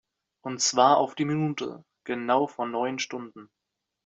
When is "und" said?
0.43-0.61